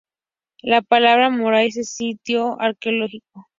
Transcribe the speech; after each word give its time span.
La 0.63 0.81
palabra 0.81 1.29
moray 1.29 1.67
es 1.67 1.93
sitio 1.93 2.59
arqueológico. 2.59 3.45